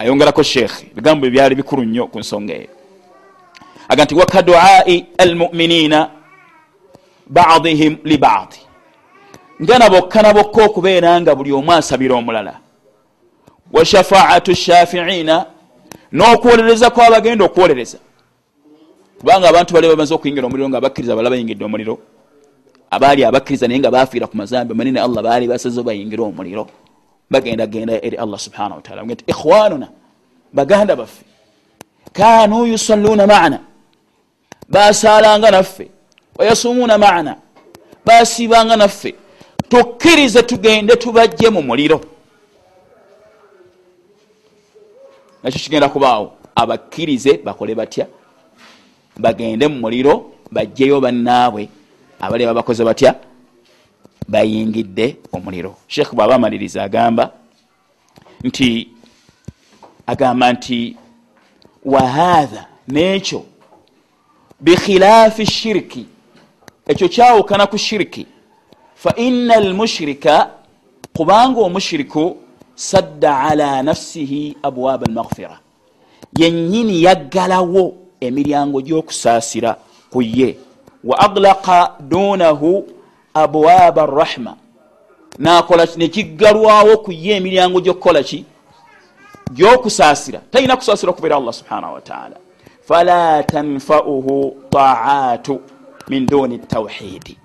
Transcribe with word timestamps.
ayongerako 0.00 0.42
sheekhe 0.42 0.86
ebigambo 0.92 1.26
ebyali 1.26 1.54
bikulu 1.54 1.84
nnyo 1.84 2.06
ku 2.06 2.18
nsonga 2.18 2.54
eyo. 2.54 2.72
Aga 3.88 4.04
nti 4.04 4.14
wakaduai 4.14 5.06
almuminina 5.18 6.10
badihim 7.26 7.96
libadi 8.04 8.60
nga 9.62 9.78
nabokka 9.78 10.22
nabokka 10.22 10.64
okubeera 10.64 11.20
nga 11.20 11.34
buli 11.34 11.52
omu 11.52 11.72
asabira 11.72 12.14
omulala. 12.14 12.54
Wa 13.72 13.84
shafaatu 13.84 14.54
shafiina 14.54 15.46
n'okwolereza 16.12 16.90
kwabagenda 16.90 17.44
okwolereza 17.44 17.98
kubanga 19.18 19.48
abantu 19.48 19.74
bali 19.74 19.88
bamaze 19.88 20.14
okuyingira 20.14 20.46
omuliro 20.46 20.68
nga 20.68 20.78
abakkiriza 20.78 21.16
bala 21.16 21.30
bayingidde 21.30 21.64
omuliro. 21.64 21.98
Abaali 22.90 23.24
abakkiriza 23.24 23.68
naye 23.68 23.80
nga 23.80 23.90
bafiira 23.90 24.26
ku 24.26 24.36
mazambi 24.36 24.74
manene 24.74 25.00
allah 25.00 25.22
baali 25.22 25.46
basaze 25.46 25.82
bayingire 25.82 26.22
omuliro 26.22 26.66
bagenda 27.30 27.66
genda 27.66 27.94
eri 28.02 28.16
allah 28.16 28.38
subhanahu 28.38 28.76
wataala 28.76 29.02
nti 29.02 29.24
ikhwanuna 29.26 29.88
baganda 30.52 30.96
baffe 30.96 31.24
kanu 32.12 32.66
yusalluuna 32.66 33.26
maana 33.26 33.58
basalanga 34.68 35.50
naffe 35.50 35.90
wayasumuuna 36.38 36.98
maana 36.98 37.36
basibanga 38.04 38.76
naffe 38.76 39.14
tukkirize 39.68 40.42
tugende 40.42 40.96
tubajje 40.96 41.48
mu 41.50 41.62
muliro. 41.62 42.00
Nakyo 45.42 45.60
kigenda 45.60 45.88
kubaawo 45.88 46.32
abakkirize 46.54 47.32
bakole 47.44 47.74
batya? 47.74 48.06
Bagende 49.18 49.68
mu 49.68 49.78
muliro 49.80 50.32
bajjeyo 50.52 51.00
bannaabwe 51.00 51.68
abali 52.20 52.46
babakoze 52.46 52.84
batya 52.84 53.14
bayingidde 54.28 55.16
omuliro. 55.32 55.76
Sheekh 55.88 56.14
bwaba 56.14 56.34
amaliriza 56.34 56.82
agamba 56.82 57.32
nti 58.44 58.88
agamba 60.06 60.52
nti 60.52 60.96
wahatha 61.84 62.66
nekyo? 62.88 63.44
Bikhilaafi 64.60 65.46
shiriki 65.46 66.06
ekyo 66.88 67.08
kyawukana 67.08 67.66
ku 67.66 67.78
shiriki 67.78 68.26
faina 68.94 69.54
almushirika 69.54 70.50
kubanga 71.16 71.60
omushiriku 71.60 72.36
sadda 72.74 73.38
ala 73.40 73.82
nafsihi 73.82 74.56
abwaaba 74.62 75.06
almaghfira 75.06 75.58
yenyini 76.38 77.02
yaggalawo 77.02 77.94
emiryango 78.20 78.80
gyokusaasira 78.82 79.76
ku 80.10 80.22
ye. 80.22 80.56
Wa 81.04 81.18
aglaqa 81.18 81.96
dunahu 82.00 82.86
abwaaba 83.34 84.02
arrahma. 84.02 84.56
Nakola 85.38 85.86
nekiggalwawo 85.96 86.96
ku 87.04 87.12
ye 87.12 87.36
emiryango 87.36 87.80
gyokukola 87.80 88.22
ki? 88.22 88.44
Gyokusaasira. 89.52 90.40
Talina 90.50 90.76
kusaasira 90.76 91.10
okubeera 91.10 91.36
allah 91.36 91.52
subhanahu 91.52 91.94
wataala 91.94 92.36
fala 92.90 93.42
tanfauhu 93.42 94.56
taatu 94.70 95.60
min 96.08 96.26
duni 96.26 96.58
tawhidi 96.58 97.36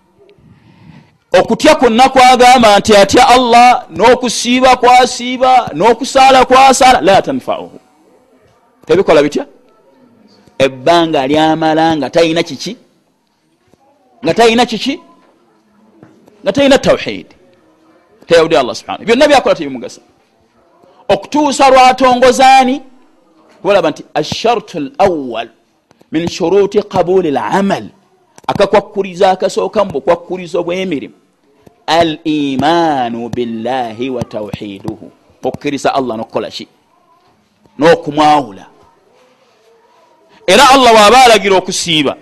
okutya 1.40 1.76
kwonna 1.76 2.10
kwagamba 2.10 2.80
nti 2.80 2.96
atya 2.96 3.28
allah 3.28 3.86
n'okusiiba 3.90 4.76
kwasiiba 4.76 5.72
n'okusaala 5.74 6.46
kwasaala 6.46 7.02
la 7.02 7.22
tanfauhu. 7.22 7.80
Tebikola 8.86 9.24
bitya? 9.24 9.46
Ebbanga 10.60 11.28
lyamala 11.28 11.98
nga 11.98 12.10
talina 12.10 12.44
kiki? 12.44 12.78
Nga 14.24 14.34
talina 14.34 14.66
kiki 14.66 15.00
nga 16.46 16.54
talina 16.54 16.78
tawhidi 16.78 17.36
teyawudi 18.28 18.58
allah 18.58 18.76
subhana 18.76 19.06
byonna 19.06 19.28
byakola 19.28 19.56
tebimugasa 19.56 20.02
okutuusa 21.10 21.70
lwatongozaani 21.70 22.82
kubalaba 23.62 23.90
nti 23.90 24.06
ashartu 24.14 24.80
lawal 24.80 25.50
min 26.12 26.28
shuruti 26.28 26.82
qabuli 26.82 27.32
lamal 27.32 27.90
akakwakkuliza 28.48 29.32
akasooka 29.32 29.86
mu 29.86 29.92
bukwakkulizo 29.92 30.64
bw'emirimu 30.64 31.14
al 31.88 32.20
imaanu 32.24 33.30
billahi 33.30 34.10
wa 34.10 34.24
tawhiduhu 34.24 35.12
okukkiriza 35.44 35.96
allah 35.96 36.18
nokukola 36.18 36.50
ki 36.50 36.68
n'okumwawula 37.80 38.66
era 40.48 40.70
allah 40.70 40.94
waaba 40.94 41.24
alagira 41.26 41.58
okusiiba 41.58 42.18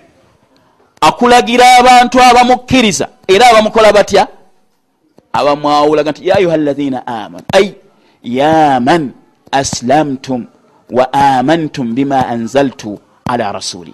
akulagira 1.07 1.77
abantu 1.77 2.21
abamukkiriza. 2.21 3.09
Era 3.27 3.49
abamukola 3.49 3.93
batya? 3.93 4.27
Abamwawulaga 5.33 6.11
nti 6.11 6.27
ya 6.27 6.35
ayuha 6.35 6.57
lazina 6.57 7.07
amanu 7.07 7.45
ai 7.53 7.75
ya 8.23 8.79
man 8.79 9.11
aslamtum 9.51 10.45
wa 10.89 11.13
amantum 11.13 11.95
bima 11.95 12.27
anzaltu 12.27 12.99
ala 13.25 13.51
rasuli. 13.51 13.93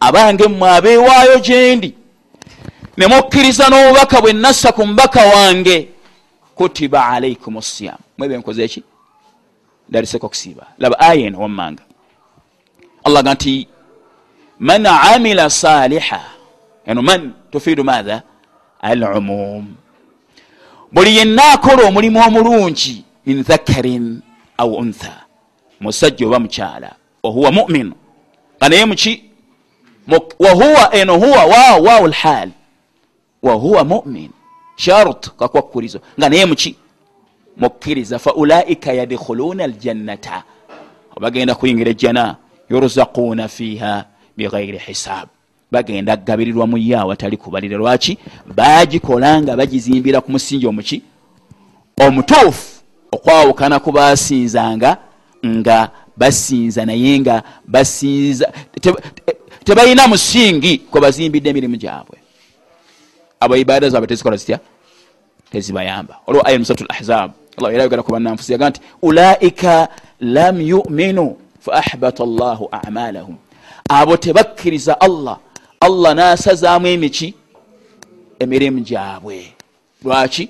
Abange 0.00 0.48
mmwe 0.48 0.70
abeewaayo 0.70 1.38
gyendi 1.38 1.94
nemukkiriza 2.96 3.68
n'obubaka 3.68 4.20
bwe 4.20 4.32
nassa 4.32 4.72
ku 4.72 4.86
mubaka 4.86 5.20
wange 5.24 5.88
kutiba 6.54 7.06
alaikum 7.06 7.62
siyam. 7.62 7.98
Mwebe 8.18 8.38
nkoze 8.38 8.64
eki 8.64 8.82
ndaliseko 9.88 10.26
okusiiba 10.26 10.66
laba 10.78 10.98
aya 11.00 11.26
eno 11.26 11.40
wammanga. 11.40 11.82
Allah 13.04 13.22
ga 13.22 13.34
nti 13.34 13.68
man 14.58 14.86
amila 14.86 15.50
saliha 15.50 16.35
eno 16.86 17.02
man 17.02 17.32
tufiidu 17.50 17.84
matha 17.84 18.22
alumum. 18.80 19.74
Buli 20.92 21.16
yenna 21.16 21.52
akola 21.52 21.88
omulimu 21.88 22.20
omulungi 22.26 23.04
min 23.26 23.42
dhakarin 23.42 24.20
au 24.58 24.74
untha 24.74 25.24
musajja 25.80 26.26
oba 26.26 26.38
mukyala 26.38 26.94
wahuwa 27.22 27.52
mumin. 27.52 27.92
Nga 28.58 28.68
naye 28.68 28.84
muki 28.84 29.24
wahuwa 30.38 30.94
eno 30.94 31.18
huwa 31.18 31.44
waw 31.44 31.82
waw 31.84 32.06
lhal 32.06 32.50
wahuwa 33.42 33.84
mumin. 33.84 34.30
Shart 34.76 35.30
kakwakkurizo 35.30 36.00
nga 36.18 36.28
naye 36.28 36.46
muki 36.46 36.76
mukkiriza 37.56 38.18
faulaika 38.18 38.92
yadkhuluna 38.92 39.64
aljannata. 39.64 40.42
Bagenda 41.20 41.54
kuyingira 41.54 41.90
ejjana 41.90 42.36
yurzaquuna 42.70 43.48
fiiha 43.48 44.04
bighairi 44.36 44.78
hisab 44.78 45.28
bagenda 45.72 46.16
gabirirwa 46.16 46.66
mu 46.66 46.78
ye 46.78 46.96
awatali 46.96 47.36
kubalire 47.36 47.76
lwaki? 47.76 48.18
Bagikola 48.46 49.42
nga 49.42 49.56
bagizimbira 49.56 50.20
ku 50.20 50.30
musingi 50.30 50.66
omuki 50.66 51.02
omutuufu 52.00 52.82
okwawukana 53.12 53.80
ku 53.80 53.92
basinzanga 53.92 54.96
nga 55.46 55.90
basinza 56.16 56.84
naye 56.86 57.20
nga 57.20 57.42
basinza 57.64 58.52
tebalina 59.64 60.08
musingi 60.08 60.78
kwe 60.90 61.00
bazimbidde 61.00 61.50
emirimu 61.50 61.76
gyabwe. 61.76 62.18
Abo 63.40 63.56
ibaada 63.56 63.88
zaabwe 63.88 64.06
tezikola 64.08 64.36
zitya? 64.36 64.58
Tezibayamba. 65.50 66.20
Olwo 66.26 66.42
aya 66.48 66.58
musatu 66.58 66.84
lahzab 66.88 67.30
allah 67.56 67.72
era 67.74 67.82
yogera 67.84 68.02
ku 68.02 68.12
bannanfusi 68.12 68.52
yaga 68.52 68.70
nti 68.70 68.80
ulaika 69.02 69.88
lam 70.20 70.60
yuminu 70.60 71.36
fa 71.60 71.72
ahbata 71.82 72.24
llahu 72.24 72.68
amalahum 72.72 73.36
abo 73.88 74.16
tebakkiriza 74.16 75.00
allah 75.00 75.38
allah 75.86 76.14
nasazaamu 76.14 76.86
emiki 76.86 77.34
emirimu 78.38 78.80
gyabwe. 78.80 79.52
Lwaki? 80.04 80.48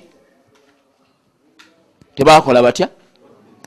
Tebakola 2.15 2.61
batya? 2.61 2.89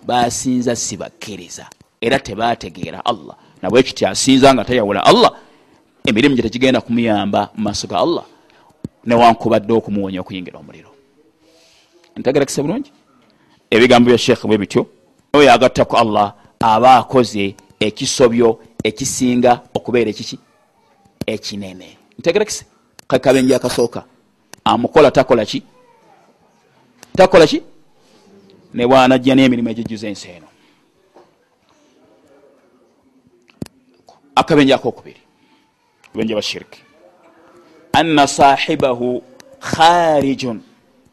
Basinza 0.07 0.77
sibakkiriza 0.77 1.67
era 2.01 2.19
tebategeera 2.19 3.05
allah. 3.05 3.37
Nabwekiti 3.63 4.07
asinza 4.07 4.55
nga 4.55 4.65
tayawula 4.65 5.05
allah 5.05 5.33
emirimu 6.05 6.35
gye 6.35 6.43
tekigenda 6.43 6.81
kumuyamba 6.81 7.51
mu 7.55 7.63
maaso 7.65 7.87
ga 7.87 7.99
allah 7.99 8.25
newankubadde 9.07 9.73
okumuwonya 9.73 10.21
okuyingira 10.21 10.59
omuliro. 10.59 10.91
Ntegerekese 12.17 12.63
bulungi? 12.63 12.91
Ebigambo 13.71 14.09
bya 14.09 14.19
sheekh 14.19 14.47
bwe 14.47 14.59
bityo 14.59 14.87
oyo 15.33 15.53
agattaku 15.53 15.97
allah 15.97 16.35
aba 16.61 16.97
akoze 16.97 17.55
ekisobyo 17.81 18.59
ekisinga 18.85 19.61
okubeera 19.75 20.11
ekiki 20.11 20.39
ekinene. 21.33 21.97
Ntegerekese 22.19 22.65
kakabenje 23.09 23.55
akasooka. 23.55 24.05
Amukola 24.65 25.11
takola 25.11 25.45
ki? 25.45 25.63
Takola 27.17 27.47
ki? 27.47 27.63
Ne 28.75 28.87
bwanajja 28.87 29.35
n'emirimu 29.35 29.69
egijjuza 29.71 30.09
ensi 30.09 30.29
eno. 30.29 30.47
Akabenje 34.35 34.75
akokubiri. 34.75 35.21
Benje 36.15 36.35
bashiriki 36.35 36.81
anna 37.93 38.27
sahibahu 38.27 39.23
kharijun 39.61 40.61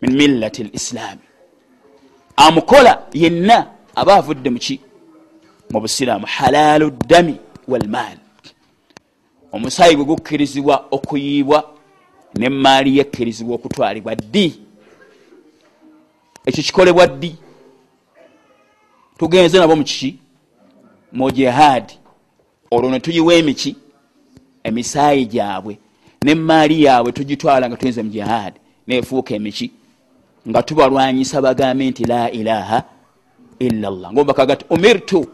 min 0.02 0.12
millati 0.18 0.64
lislami 0.64 1.22
amukola 2.36 3.08
yenna 3.14 3.58
aba 3.96 4.16
avudde 4.16 4.50
muki 4.50 4.80
mu 5.72 5.80
busiraamu 5.82 6.26
halalu 6.36 6.92
ddami 6.92 7.36
walmaal 7.68 8.18
omusaayi 9.52 9.96
bwe 9.96 10.06
gukkirizibwa 10.06 10.86
okuyiibwa 10.92 11.64
nemaali 12.36 12.98
yekkirizibwa 12.98 13.56
okutwalibwa 13.56 14.16
ddi? 14.16 14.62
Ekyo 16.46 16.64
kikolebwa 16.64 17.08
ddi? 17.08 17.36
Tugenze 19.18 19.60
nabo 19.60 19.76
mukiki 19.76 20.20
mu 21.12 21.32
jihaadi 21.32 21.98
olwo 22.72 22.92
ne 22.92 23.00
tuyiwa 23.00 23.34
emiki? 23.34 23.76
Emisaayi 24.64 25.26
gyabwe 25.26 25.78
nemaali 26.22 26.84
yaabwe 26.84 27.12
tugitwala 27.12 27.70
nga 27.70 27.78
tuyinze 27.78 28.04
mu 28.04 28.10
jihaadi 28.10 28.60
nefuuka 28.88 29.36
emiki 29.36 29.72
nga 30.50 30.64
tubalwanyisa 30.64 31.42
bagambe 31.42 31.90
nti 31.90 32.06
la 32.06 32.32
ilaha 32.32 32.84
illa 33.60 33.90
llah 33.90 34.14
ngaobakagati 34.14 34.66
umirtu 34.70 35.28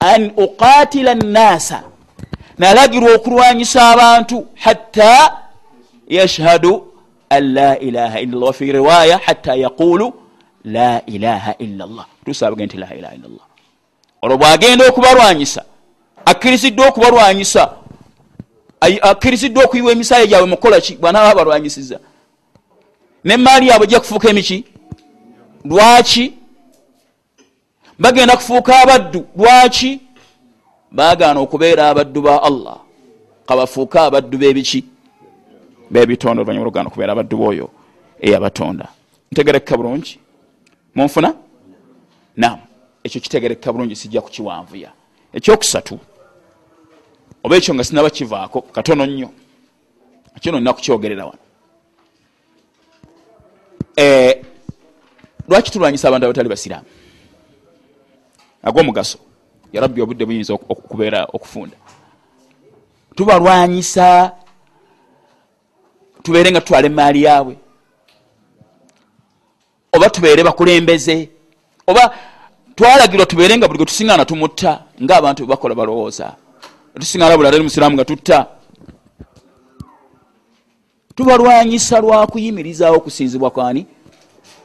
an 0.00 0.32
uqatila 0.36 1.14
nnasa 1.14 1.82
nalagirwa 2.58 3.14
okulwanyisa 3.14 3.90
abantu 3.90 4.46
hatta 4.54 5.36
yashhadu 6.08 6.92
an 7.30 7.52
la 7.54 7.78
ilaha 7.78 8.20
illa 8.20 8.36
llah 8.36 8.46
wafi 8.46 8.72
riwaya 8.72 9.18
hatta 9.18 9.54
yaqulu 9.54 10.12
la 10.64 11.02
ilaha 11.06 11.54
illa 11.58 11.86
llah 11.86 12.06
tusabage 12.24 12.66
nti 12.66 12.76
la 12.76 12.94
ilaha 12.94 13.14
illa 13.14 13.28
llah 13.28 13.46
olwo 14.22 14.36
bwagenda 14.38 14.88
okubalwanyisa 14.88 15.64
akkiriziddwa 16.24 16.88
okubalwanyisa 16.88 17.72
akkiriziddwa 18.80 19.64
okuyiwa 19.64 19.92
emisaayi 19.92 20.28
gyabwe 20.28 20.48
mukukolaki 20.48 20.96
bwanaaba 20.96 21.34
balwanyisiza 21.34 21.98
nemaali 23.24 23.68
yaabwe 23.68 23.86
ejja 23.86 24.00
kufuuka 24.00 24.28
emiki 24.28 24.64
lwaki? 25.68 26.32
Bagenda 27.98 28.36
kufuuka 28.36 28.80
abaddu. 28.80 29.26
Lwaki 29.36 30.00
bagaana 30.92 31.40
okubeera 31.40 31.88
abaddu 31.88 32.22
ba 32.22 32.42
allah 32.42 32.78
kabafuuke 33.46 33.98
abaddu 33.98 34.38
bebiki 34.38 34.84
bebitonda 35.90 36.40
oluvanyuma 36.40 36.64
lwogaana 36.64 36.88
okubeera 36.88 37.12
abaddu 37.12 37.36
booyo 37.36 37.70
eyabatonda. 38.20 38.88
Ntegerekeka 39.32 39.76
bulungi? 39.76 40.18
Munfuna? 40.94 41.34
Nam 42.36 42.58
ekyo 43.04 43.20
kitegerekeka 43.20 43.72
bulungi 43.72 43.96
sijja 43.96 44.20
kukiwanvuya. 44.20 44.90
Ekyokusatu 45.32 45.98
oba 47.44 47.56
ekyo 47.56 47.74
nga 47.74 47.84
sinaba 47.84 48.10
kivaako 48.10 48.62
katono 48.62 49.06
nnyo. 49.06 49.30
Kino 50.40 50.58
nina 50.58 50.72
kukyogerera 50.72 51.24
wano. 51.26 51.38
Eh, 53.96 54.44
lwaki 55.48 55.70
tulwanyisa 55.70 56.08
abantu 56.08 56.26
abatali 56.26 56.48
basiraamu? 56.48 56.86
Agwomugaso 58.62 59.18
yarabbi 59.72 60.02
obudde 60.02 60.24
buyinza 60.24 60.54
okubeera 60.54 61.24
okufunda. 61.32 61.76
Tubalwanyisa. 63.14 64.32
Tubeere 66.22 66.50
nga 66.50 66.60
tutwala 66.60 66.86
emaali 66.86 67.22
yaabwe. 67.22 67.56
Oba 69.92 70.10
tubeere 70.10 70.44
bakulembeze. 70.44 71.30
Oba 71.86 72.14
twalagirwa 72.74 73.26
tubeere 73.26 73.56
nga 73.56 73.68
buli 73.68 73.78
gwe 73.78 73.86
tusingana 73.86 74.24
tumutta 74.24 74.82
ngaabantu 75.02 75.42
bebakola 75.42 75.74
balowooza. 75.74 76.36
Tusingana 76.94 77.36
buli 77.36 77.48
atali 77.48 77.62
musiraamu 77.62 77.94
nga 77.96 78.04
tutta. 78.04 78.46
Tubalwanyisa 81.14 82.00
lwakuyimirizaawo 82.00 82.96
okusinzibwa 82.96 83.50
kwani? 83.50 83.86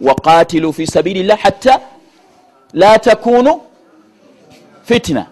Waqatilu 0.01 0.73
fi 0.73 0.87
sabilillah 0.87 1.39
hatta 1.39 1.79
la 2.73 2.99
takunu 2.99 3.61
fitina. 4.83 5.25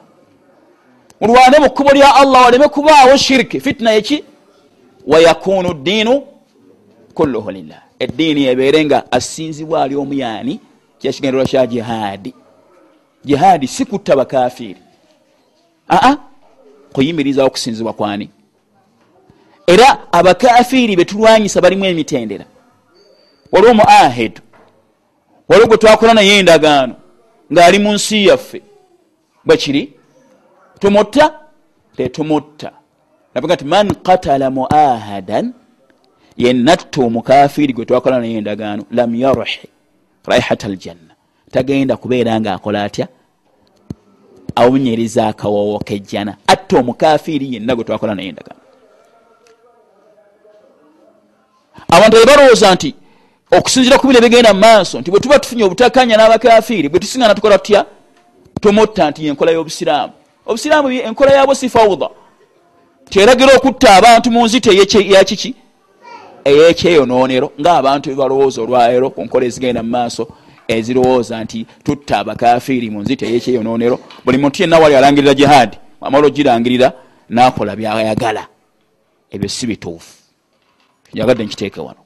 Mulwane 1.22 1.60
mu 1.60 1.70
kkubo 1.70 1.92
lya 1.92 2.16
allah 2.16 2.46
waleme 2.46 2.68
kubaawo 2.68 3.18
shiriki 3.18 3.60
fitina 3.60 3.94
eki? 3.94 4.24
Wayakunu 5.08 5.74
ddiinu 5.74 6.24
kulluhu 7.14 7.52
lillah. 7.52 7.82
Eddiini 8.00 8.46
ebeere 8.46 8.86
nga 8.86 9.12
asinzibwa 9.12 9.84
ali 9.84 9.96
omuyani 9.96 10.60
kyekigendererwa 11.00 11.46
kya 11.46 11.68
jihaadi. 11.68 12.34
Jihaadi 13.26 13.68
si 13.68 13.86
kutta 13.86 14.16
bakafiiri. 14.16 14.82
Aa 15.90 16.18
kuyimirizawo 16.94 17.48
okusinzibwa 17.48 17.94
kwani? 17.94 18.30
Era 19.68 20.12
abakafiiri 20.12 20.96
betulwanyisa 20.96 21.62
balimu 21.62 21.86
emitendera. 21.86 22.46
Waliwo 23.52 23.74
muahidu 23.74 24.42
waliwo 25.50 25.68
gwe 25.68 25.78
twakola 25.78 26.14
naye 26.14 26.40
endagaano 26.40 26.96
ng'ali 27.54 27.80
mu 27.80 27.94
nsi 27.94 28.26
yaffe 28.28 28.62
bwekiri 29.50 29.94
tumutta? 30.80 31.40
Tetumutta. 31.98 32.72
Nabaga 33.36 33.56
nti 33.56 33.66
man 33.66 33.96
katala 33.96 34.50
muahadan 34.50 35.54
yenatta 36.38 37.02
omukafiri 37.02 37.74
gwe 37.74 37.86
twakola 37.86 38.20
naye 38.20 38.38
endagaano 38.38 38.84
lam 38.92 39.16
yaruhi 39.16 39.68
raihat 40.26 40.66
aljanna. 40.66 41.14
Tagenda 41.52 41.98
kubeera 41.98 42.40
nga 42.40 42.54
akola 42.54 42.84
atya? 42.84 43.08
Awunyeriza 44.56 45.28
akawowo 45.28 45.80
kejjana. 45.80 46.38
Atta 46.48 46.78
omukafiri 46.78 47.54
yenna 47.54 47.76
gwe 47.76 47.84
twakola 47.84 48.16
naye 48.16 48.30
endagaano. 48.30 48.62
Abantu 51.90 52.18
ebalowooza 52.18 52.74
nti 52.76 52.96
okusinzira 53.52 53.98
ku 53.98 54.08
biro 54.08 54.20
ebigenda 54.20 54.54
mu 54.54 54.60
maaso 54.60 55.00
nti 55.00 55.12
bwe 55.12 55.20
tuba 55.20 55.40
tufunye 55.40 55.64
obutakanya 55.64 56.18
n'abakafiiri 56.18 56.90
bwe 56.90 57.00
tusinga 57.00 57.28
natukola 57.28 57.58
tutya 57.58 57.86
tumutta 58.60 59.10
nti 59.10 59.26
yenkola 59.26 59.52
y'obusiraamu. 59.52 60.14
Obusiraamu 60.46 60.92
enkola 60.92 61.32
yabwo 61.32 61.56
si 61.56 61.70
fawuda. 61.70 62.10
Tyeragira 63.10 63.56
okutta 63.56 63.96
abantu 63.96 64.32
mu 64.32 64.46
nzito 64.46 64.72
yakiki 64.72 65.56
eyekyeyonoonero 66.46 67.52
ngaabantu 67.60 68.10
bebalowooza 68.10 68.62
olwaleero 68.62 69.10
ku 69.10 69.22
nkola 69.26 69.46
ezigenda 69.46 69.84
mu 69.84 69.90
maaso 69.90 70.28
ezirowooza 70.68 71.44
nti 71.44 71.66
tutta 71.84 72.20
abakafiiri 72.20 72.90
mu 72.90 73.00
nzito 73.02 73.26
eyekyeyonoonero 73.26 74.00
buli 74.26 74.38
muntu 74.38 74.62
yenna 74.62 74.80
wali 74.80 74.96
alangirira 74.96 75.34
jihaadi 75.34 75.78
amala 76.02 76.28
ogirangirira 76.28 76.94
nakola 77.30 77.76
byayagala. 77.76 78.48
Ebyo 79.32 79.50
si 79.50 79.68
bituufu. 79.68 80.14
Njagadde 81.14 81.44
nkiteeke 81.44 81.80
wano. 81.82 82.02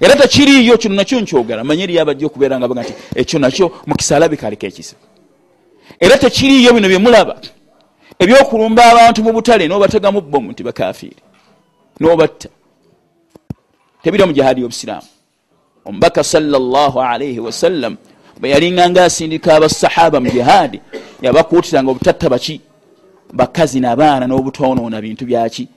Era 0.00 0.16
tekiriyo 0.16 0.78
kino 0.78 0.94
nakyo 0.94 1.20
nkyogera. 1.20 1.64
Manye 1.64 1.82
eriyo 1.82 2.02
abajja 2.02 2.26
okubeera 2.26 2.58
nga 2.58 2.68
baga 2.68 2.82
nti 2.82 2.94
ekyo 3.14 3.38
nakyo 3.38 3.66
mukisala 3.86 4.28
bikaliko 4.28 4.66
ekizibu 4.66 5.10
era 5.98 6.18
tekiriyo 6.18 6.72
bino 6.72 6.88
byemulaba 6.88 7.40
ebyokulumba 8.18 8.82
abantu 8.92 9.24
mu 9.24 9.32
butale 9.32 9.68
nobategamu 9.68 10.20
bomu 10.20 10.50
nti 10.52 10.62
bakafiiri 10.62 11.22
nobatta. 12.00 12.48
Tebiri 14.02 14.24
mu 14.24 14.32
jihaadi 14.32 14.60
y'obusiraamu. 14.60 15.08
Omubaka 15.84 16.24
salaalaihi 16.24 17.40
wasallam 17.40 17.96
bwe 18.40 18.50
yalinganga 18.50 19.04
asindika 19.04 19.56
abasahaba 19.56 20.20
mu 20.20 20.30
jihaadi 20.30 20.80
yabakuutiranga 21.22 21.90
obutatta 21.90 22.28
baki 22.28 22.60
bakazi 23.32 23.80
nabaana 23.80 24.26
n'obutonoona 24.26 25.00
bintu 25.00 25.24
byaki 25.24 25.68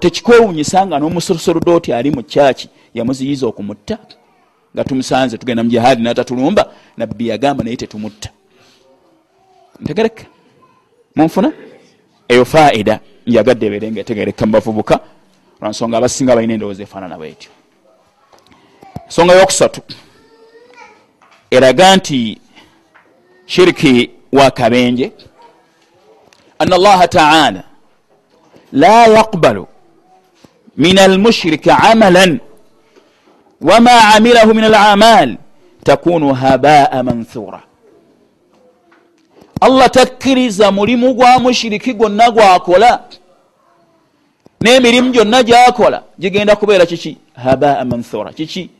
tekikwewunyisanga 0.00 0.98
n'omusorosorodooti 0.98 1.92
ali 1.92 2.10
mu 2.10 2.22
kyaki 2.22 2.68
yamuziyiza 2.94 3.46
okumutta? 3.46 3.98
Nga 4.74 4.84
tumusanze 4.84 5.38
tugenda 5.38 5.62
mu 5.62 5.70
jihaadi 5.70 6.02
natatulumba 6.02 6.62
nabbi 6.96 7.28
yagamba 7.28 7.64
naye 7.64 7.76
tetumutta 7.76 8.30
ntegereka 9.80 10.24
munfuna 11.16 11.52
eyo 12.28 12.44
faida 12.44 13.00
njagadde 13.26 13.66
ebere 13.66 13.90
nga 13.90 14.00
etegereka 14.00 14.46
mubavubuka 14.46 15.00
lwansonga 15.60 15.96
abasinga 15.98 16.34
balina 16.36 16.54
endowooza 16.54 16.82
efaanana 16.82 17.16
bwetyo. 17.18 17.50
Ensonga 19.06 19.34
yokusatu. 19.34 19.80
Eraga 21.50 21.96
nti 21.96 22.38
shiriki 23.46 24.10
wakabenje 24.32 25.12
ana 26.58 26.76
allaha 26.76 27.08
taala 27.08 27.62
la 28.72 29.06
yaqbalu 29.06 29.66
min 30.76 30.98
almushriki 30.98 31.70
amalan 31.70 32.40
wama 33.60 34.14
amilahu 34.14 34.54
min 34.54 34.64
alamal 34.64 35.36
takunu 35.84 36.34
habaa 36.34 37.02
manthura 37.02 37.62
allah 39.66 39.90
takkiriza 39.90 40.66
mulimu 40.72 41.14
gwa 41.14 41.38
mushiriki 41.38 41.92
gwonna 41.94 42.30
gwakola 42.30 42.90
n'emirimu 44.64 45.10
gyonna 45.12 45.42
gyakola. 45.42 46.02
Gigenda 46.18 46.56
kubeera 46.56 46.86
kiki? 46.86 47.16
Habaa 47.44 47.84
manthura 47.84 48.32
kiki? 48.32 48.70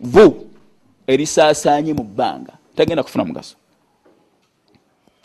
Vu 0.00 0.46
erisaasaanye 1.06 1.92
mu 1.94 2.04
bbanga. 2.04 2.52
Tagenda 2.76 3.02
kufuna 3.02 3.24
mugaso. 3.24 3.56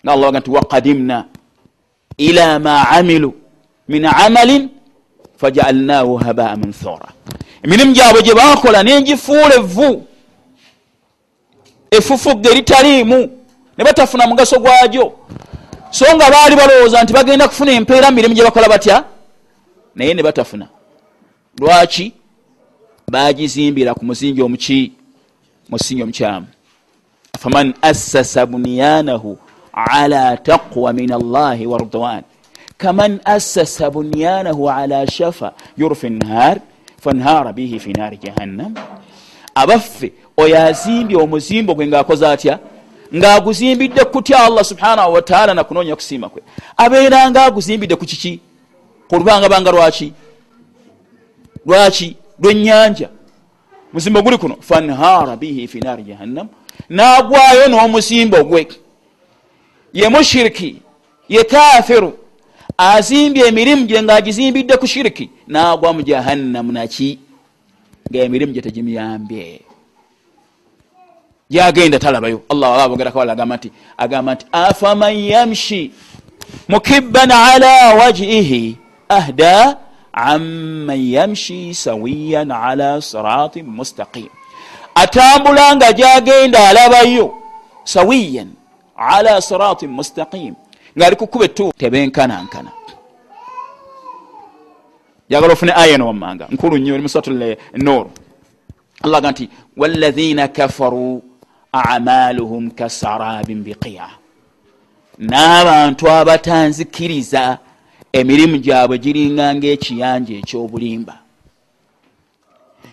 Nga 0.03 0.11
allah 0.13 0.25
waga 0.25 0.39
nti 0.39 0.49
waqadimna 0.49 1.25
ila 2.17 2.59
ma 2.59 2.89
amilu 2.89 3.33
min 3.87 4.05
amalin 4.05 4.69
fajaalnahu 5.37 6.15
habaa 6.17 6.55
manthura 6.55 7.09
emirimu 7.63 7.93
gyabwe 7.93 8.21
gye 8.23 8.33
bakola 8.33 8.83
nengifuula 8.83 9.55
evvu. 9.55 10.07
Efufugga 11.91 12.49
eritaliimu 12.51 13.40
ne 13.77 13.83
batafuna 13.83 14.27
mugaso 14.27 14.59
gwagyo. 14.59 15.13
So 15.91 16.05
nga 16.15 16.31
baali 16.31 16.55
balowooza 16.55 17.03
nti 17.03 17.13
bagenda 17.13 17.47
kufuna 17.47 17.71
empeera 17.71 18.11
mirimu 18.11 18.35
gye 18.35 18.43
bakola 18.43 18.69
batya? 18.69 19.03
Naye 19.95 20.13
ne 20.13 20.23
batafuna. 20.23 20.67
Lwaki 21.59 22.13
bagizimbira 23.07 23.93
ku 23.93 24.05
musingi 24.05 24.41
omuki 24.41 24.91
musingi 25.69 26.03
omukyamu? 26.03 26.47
Faman 27.39 27.73
assasa 27.81 28.45
bunyanahu 28.45 29.37
ala 29.73 30.37
taqwa 30.37 30.93
min 30.93 31.11
allahi 31.11 31.65
wardwan 31.65 32.23
kaman 32.77 33.19
assasa 33.25 33.89
bunyanahu 33.89 34.69
ala 34.69 35.07
shafa 35.11 35.53
yurfi 35.77 36.09
nhar 36.09 36.59
fanhara 37.01 37.53
bihi 37.53 37.79
fi 37.79 37.93
nari 37.93 38.17
jahannam. 38.17 38.73
Abaffe 39.55 40.13
oyo 40.37 40.61
azimbye 40.61 41.17
omuzimbo 41.17 41.75
gwe 41.75 41.87
ngaakoze 41.87 42.27
atya 42.27 42.59
ngaaguzimbidde 43.15 44.03
kutya 44.05 44.43
allah 44.43 44.63
subhanahu 44.63 45.13
wataala 45.13 45.53
nakunoonya 45.53 45.95
kusiima 45.95 46.29
kwe? 46.29 46.41
Abeeranga 46.77 47.45
aguzimbidde 47.45 47.95
ku 47.95 48.05
kiki? 48.05 48.39
Ku 49.07 49.15
lubangabanga 49.15 49.71
lwaki? 49.71 50.13
Lwaki? 51.65 52.15
Lwenyanja 52.39 53.09
muzimbo 53.93 54.21
guli 54.21 54.37
kuno? 54.37 54.57
Fanhara 54.61 55.35
bihi 55.35 55.67
fi 55.67 55.79
nari 55.79 56.03
jahannam. 56.03 56.47
Nagwayo 56.89 57.67
n'omuzimbo 57.67 58.43
gwe 58.43 58.67
ye 59.93 60.09
mushiriki 60.09 60.81
ye 61.29 61.43
kafiru 61.43 62.13
azimbye 62.77 63.47
emirimu 63.47 63.85
gye 63.85 64.03
ngaagizimbidde 64.03 64.77
ku 64.77 64.87
shiriki. 64.87 65.29
Nagwa 65.47 65.93
mu 65.93 66.01
jahannamu 66.01 66.71
naki 66.71 67.19
ngaemirimu 68.09 68.53
gye 68.53 68.61
tegimuyambye 68.61 69.61
gyagenda 71.51 71.99
talabayo. 71.99 72.41
Allah 72.49 72.67
aba 72.73 72.83
abogerako 72.83 73.19
wala 73.19 73.33
agamba 73.33 73.55
nti 73.57 73.69
agamba 73.97 74.31
nti 74.35 74.45
afaman 74.51 75.15
yamshi 75.33 75.91
mukibban 76.71 77.31
ala 77.31 77.95
wajihi 77.99 78.77
ahda 79.09 79.77
aman 80.13 80.99
yamshi 81.15 81.75
sawiyan 81.75 82.51
ala 82.51 83.01
siratin 83.01 83.65
mustaqim. 83.67 84.31
Atambula 84.95 85.75
nga 85.75 85.91
gyagenda 85.93 86.59
alabayo 86.69 87.35
sawiyan 87.83 88.49
ala 88.95 89.41
siratin 89.41 89.89
mustaqim 89.91 90.55
ngaali 90.97 91.15
kukuba 91.15 91.45
etu 91.45 91.71
tebenkanankana. 91.77 92.71
Jagala 95.29 95.53
ofune 95.53 95.71
aya 95.75 95.93
eno 95.95 96.07
wammanga 96.07 96.47
nkulu 96.51 96.77
nnyo 96.77 96.93
eri 96.93 97.03
musuratul 97.03 97.55
nur 97.75 98.05
allah 99.03 99.21
ga 99.21 99.31
nti 99.31 99.49
walahina 99.77 100.47
kafaru 100.47 101.30
amaluhum 101.71 102.71
kasarabin 102.71 103.63
biqiya. 103.63 104.09
N'abantu 105.19 106.09
abatanzikiriza 106.09 107.57
emirimu 108.13 108.57
gyabwe 108.57 108.97
giringa 108.97 109.55
ngaekiyanja 109.55 110.33
ekyobulimba. 110.33 111.15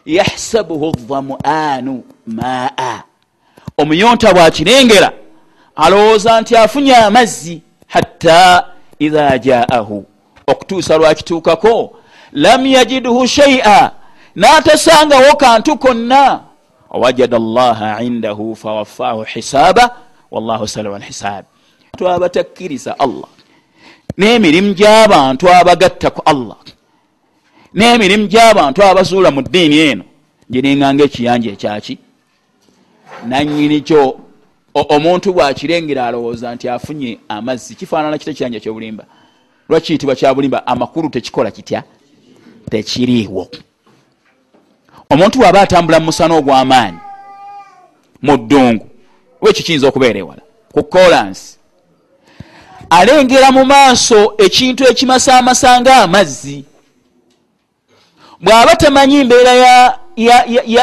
Yahsabuhu 0.07 0.93
dhamuanu 1.09 2.05
maa. 2.27 3.03
Omuyonta 3.79 4.35
bwakirengera 4.35 5.13
alowooza 5.77 6.41
nti 6.41 6.57
afunye 6.57 6.97
amazzi 6.97 7.63
hatta 7.87 8.67
idha 8.99 9.39
jaahu. 9.39 10.05
Okutuusa 10.47 10.97
lwakituukako 10.97 11.97
lam 12.33 12.67
yajidhu 12.67 13.27
shaia 13.27 13.91
n'atasangawo 14.37 15.37
kantu 15.37 15.79
konna 15.79 16.41
wajada 16.91 17.39
llaha 17.39 18.03
indahu 18.03 18.57
fawafahu 18.57 19.23
hisaaba 19.23 19.97
wallahu 20.31 20.69
salu 20.69 20.95
alhisab 20.95 21.45
abatakkiriza 22.07 22.99
allah. 22.99 23.29
N'emirimu 24.19 24.75
gy'abantu 24.75 25.49
abagatta 25.49 26.11
ku 26.11 26.23
allah. 26.25 26.57
N'emirimu 27.75 28.27
gy'abantu 28.27 28.83
abazuula 28.83 29.31
mu 29.31 29.43
ddiini 29.43 29.79
eno. 29.79 30.05
Giringanga 30.51 31.05
ekiyanja 31.05 31.51
ekyaki? 31.51 31.99
Nanyini 33.27 33.81
kyo 33.81 34.19
omuntu 34.75 35.33
bwakirengera 35.33 36.07
alowooza 36.07 36.55
nti 36.55 36.69
afunye 36.69 37.19
amazzi 37.29 37.75
kifaanana 37.75 38.19
kita 38.19 38.31
ekiyanja 38.31 38.61
kyobulimba? 38.61 39.05
Lwakiyitibwa 39.69 40.15
kyabulimba 40.15 40.67
amakulu 40.67 41.11
tekikola 41.11 41.51
kitya? 41.51 41.83
Tekiriiwo 42.71 43.49
omuntu 45.11 45.39
bw'aba 45.39 45.61
atambula 45.61 46.01
mu 46.01 46.07
musana 46.07 46.35
ogw'amaanyi 46.37 46.99
mu 48.23 48.37
ddungu 48.37 48.87
wekyo 49.41 49.63
kiyinza 49.65 49.89
okubeera 49.89 50.19
ewala? 50.19 50.43
Ku 50.73 50.85
kolansi 50.85 51.57
alengera 52.91 53.51
mu 53.53 53.65
maaso 53.65 54.35
ekintu 54.39 54.85
ekimasaamasa 54.91 55.81
nga 55.81 55.95
amazzi. 55.97 56.65
Bw'aba 58.41 58.77
tamanyi 58.77 59.25
mbeera 59.25 59.55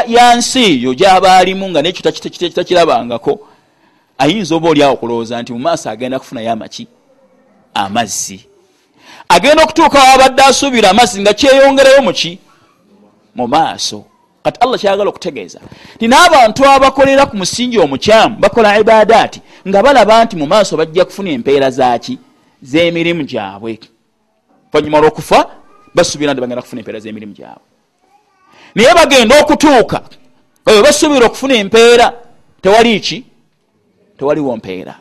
ya, 0.06 0.36
nsi 0.36 0.64
eyo 0.64 0.94
gy'aba 0.94 1.36
alimu 1.36 1.70
nga 1.70 1.82
nekyo 1.82 2.12
takirabangako 2.54 3.40
ayinza 4.18 4.54
oba 4.54 4.68
oliawo 4.68 4.94
okulowooza 4.94 5.42
nti 5.42 5.52
mu 5.52 5.58
maaso 5.58 5.90
agenda 5.90 6.18
kufunayo 6.18 6.52
amaki 6.52 6.86
amazzi? 7.74 8.46
Agenda 9.28 9.62
okutuuka 9.62 9.98
wabadde 9.98 10.42
asuubira 10.42 10.90
amazzi 10.90 11.20
nga 11.20 11.34
kyeyongerayo 11.34 12.02
muki 12.02 12.38
mu 13.34 13.46
maaso 13.48 14.04
kati 14.46 14.60
allah 14.60 14.78
kyayagala 14.78 15.10
okutegeeza. 15.10 15.60
Ti 15.98 16.06
n'abantu 16.08 16.64
abakolera 16.64 17.26
ku 17.26 17.36
musingi 17.36 17.78
omukyamu 17.78 18.36
bakola 18.38 18.78
ibadaati 18.78 19.40
nga 19.68 19.82
balaba 19.82 20.24
nti 20.24 20.36
mu 20.36 20.46
maaso 20.46 20.76
bajja 20.76 21.04
kufuna 21.04 21.30
empeera 21.30 21.70
zaki 21.70 22.18
z'emirimu 22.62 23.22
gyabwe. 23.26 23.78
Oluvannyuma 24.72 24.98
lw'okufa 25.02 25.38
basuubira 25.94 26.32
nti 26.32 26.40
bagenda 26.40 26.62
kufuna 26.62 26.80
empeera 26.80 27.00
z'emirimu 27.00 27.34
gyabwe. 27.34 27.66
Naye 28.74 28.94
bagenda 28.94 29.34
okutuuka 29.42 29.98
ebyo 30.66 30.82
basuubira 30.82 31.26
okufuna 31.26 31.54
empeera 31.54 32.12
tewali 32.62 33.00
ki? 33.00 33.24
Tewaliwo 34.18 34.56
mpeera. 34.56 34.94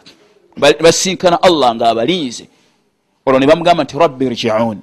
Basinkana 0.57 1.37
allah 1.43 1.75
ng'abalinze. 1.75 2.45
Olwo 3.25 3.39
ne 3.39 3.45
bamugamba 3.45 3.83
nti 3.83 3.97
rabbi 3.97 4.25
rjiun 4.29 4.79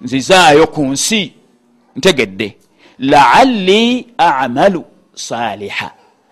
nzizaayo 0.00 0.66
ku 0.66 0.84
nsi 0.84 1.32
ntegedde 1.96 2.67
laalli 2.98 4.06
amalu 4.18 4.84
saliha 5.14 5.90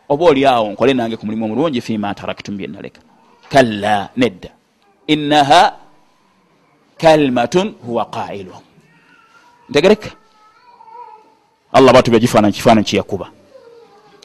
oba 0.08 0.24
oli 0.24 0.46
awo 0.46 0.70
nkole 0.72 0.94
nange 0.94 1.16
ku 1.16 1.26
mulimu 1.26 1.44
omulungi 1.44 1.80
fima 1.80 2.14
taraktum 2.14 2.56
byenaleka 2.56 3.00
kalla 3.48 4.10
nedda. 4.16 4.50
Innaha 5.06 5.72
kalimatun 6.98 7.74
huwa 7.86 8.04
qailu. 8.04 8.54
Ntegereka 9.68 10.10
allah 11.72 11.92
batubya 11.94 12.20
gifaananyi 12.20 12.54
kifaananyi 12.54 12.86
kiyakuba 12.86 13.30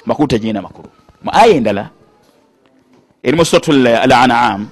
makulu 0.05 0.27
tegirina 0.27 0.61
makulu. 0.61 0.89
Mu 1.23 1.31
aya 1.33 1.53
endala 1.53 1.89
eri 3.23 3.37
mu 3.37 3.45
suratu 3.45 3.71
al 3.71 4.11
anam 4.11 4.69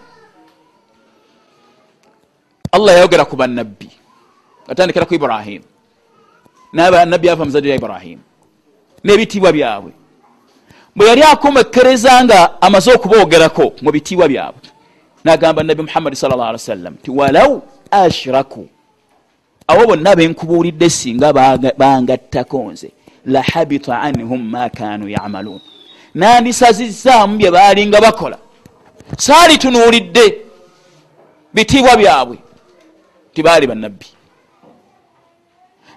allah 2.74 2.92
yayogera 2.98 3.26
ku 3.26 3.36
bannabbi 3.38 3.90
atandikira 4.70 5.06
ku 5.06 5.14
ibrahimu 5.14 5.66
nabbi 6.74 7.30
ava 7.30 7.46
muzadde 7.46 7.70
wa 7.70 7.76
ibrahimu 7.76 8.22
n'ebitiibwa 9.04 9.52
byabwe. 9.52 9.92
Bwe 10.96 11.08
yali 11.08 11.24
akomekereza 11.24 12.24
nga 12.24 12.62
amaze 12.62 12.92
okubogerako 12.94 13.74
mu 13.82 13.92
bitiibwa 13.92 14.28
byabwe 14.28 14.70
nagamba 15.24 15.64
nabbi 15.64 15.82
muhammadi 15.84 16.16
sal 16.16 16.30
llah 16.30 16.48
ali 16.48 16.54
wasallam 16.54 16.94
ti 16.96 17.12
walau 17.12 17.62
ashraku 17.92 18.68
abo 19.68 19.86
bonna 19.88 20.16
benkubuulidde 20.16 20.90
singa 20.90 21.34
bangattako 21.78 22.72
nze 22.72 22.92
lahabita 23.26 24.02
anhum 24.02 24.42
ma 24.50 24.70
kanu 24.70 25.10
yamaluun. 25.10 25.62
Nandisazizaamu 26.16 27.38
bye 27.38 27.52
baalinga 27.52 28.02
bakola. 28.02 28.38
Saalitunuulidde 29.18 30.42
bitiibwa 31.54 31.98
byabwe. 31.98 32.38
Tibaali 33.34 33.68
bannabbi 33.68 34.19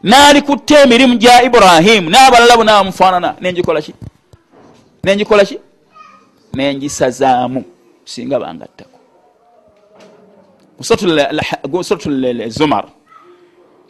naalikutte 0.03 0.75
emirimu 0.85 1.15
gya 1.23 1.43
iburahimu 1.47 2.11
n'abalala 2.11 2.57
bo 2.57 2.65
nabamufaanana 2.65 3.37
nengikolaki 3.41 3.93
nengikolaki 5.05 5.59
nengisazaamu 6.55 7.65
singa 8.05 8.39
bangattako. 8.41 8.99
Suratu 10.83 12.11
zumar 12.49 12.85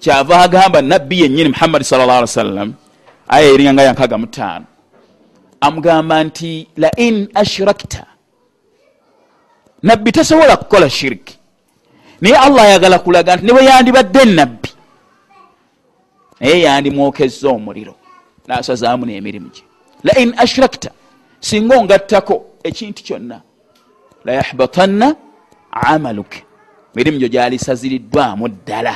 kyava 0.01 0.41
agamba 0.45 0.83
nabbi 0.83 1.21
yennyini 1.23 1.49
muhammadi 1.49 1.85
sal 1.85 2.01
llah 2.01 2.17
ali 2.21 2.29
wasallam 2.31 2.69
aya 3.29 3.47
eringa 3.55 3.83
yankaga 3.83 4.19
mutaano 4.19 4.67
amugamba 5.61 6.25
nti 6.25 6.69
lain 6.77 7.29
ashrakta. 7.35 8.07
Nabbi 9.83 10.13
tasobola 10.13 10.57
kukola 10.57 10.91
shiriki 10.91 11.39
naye 12.21 12.37
allah 12.37 12.63
ayagala 12.65 12.99
kulaga 12.99 13.37
nti 13.37 13.47
nebwe 13.47 13.65
yandibadde 13.65 14.25
nabbi 14.25 14.69
naye 16.43 16.61
yandimwokezza 16.67 17.49
omuliro 17.49 17.95
nasazaamu 18.47 19.07
n'emirimu 19.07 19.49
gye. 19.55 19.63
Lain 20.05 20.35
ashrakta 20.37 20.91
singa 21.41 21.79
ongattako 21.79 22.35
ekintu 22.65 23.03
kyonna 23.07 23.41
layahbatanna 24.25 25.15
amaluk 25.71 26.33
mirimu 26.95 27.19
gyo 27.19 27.29
gyalisaziriddwamu 27.29 28.49
ddala. 28.49 28.95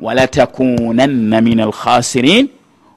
Walatakunanna 0.00 1.40
min 1.40 1.60
alkhasirin 1.60 2.48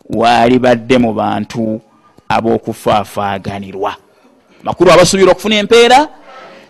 waalibadde 0.10 0.98
mu 0.98 1.14
bantu 1.14 1.82
ab'okufaafaaganirwa 2.30 3.96
makulu 4.64 4.92
abasuubira 4.92 5.32
okufuna 5.32 5.56
empeera 5.56 6.00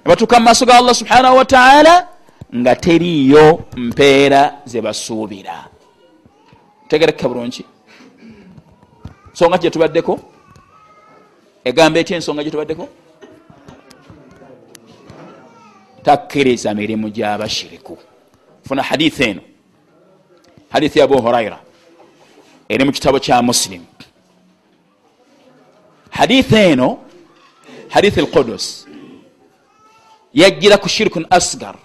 nebatuuka 0.06 0.40
mu 0.40 0.46
maaso 0.46 0.66
ga 0.66 0.78
allah 0.78 0.96
subhanahu 0.96 1.38
wataala 1.38 2.08
nga 2.56 2.76
teriyo 2.76 3.64
mpeera 3.78 4.54
zebasuubira 4.66 5.73
tegerekeka 6.94 7.30
bulungi. 7.30 7.66
Nsonga 9.34 9.58
kyetubaddeko 9.58 10.14
egamba 11.70 12.00
ety 12.00 12.14
ensonga 12.14 12.44
gyetubaddeko 12.44 12.86
takkiriza 16.06 16.74
mirimu 16.74 17.10
gyabashiriku. 17.10 17.98
Funa 18.68 18.84
hadithi 18.90 19.24
eno 19.24 19.42
hadithi 20.70 21.00
ya 21.00 21.06
abu 21.06 21.22
huraira. 21.22 21.60
Eri 22.70 22.84
mu 22.86 22.92
kitabo 22.92 23.20
kya 23.20 23.42
musilimu 23.42 23.88
hadithi 26.10 26.56
eno 26.56 26.88
hadithi 27.90 28.22
lqudus 28.22 28.66
yajjira 30.34 30.78
ku 30.78 30.88
shirkun 30.90 31.26
asgar. 31.30 31.76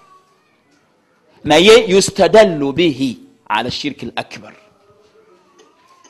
Naye 1.45 1.75
yustadallu 1.93 2.73
bihi 2.73 3.19
ala 3.49 3.71
shirki 3.71 4.07
l 4.07 4.13
akbar 4.17 4.68